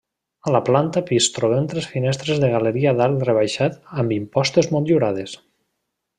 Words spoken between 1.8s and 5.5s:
finestres de galeria d'arc rebaixat amb impostes motllurades.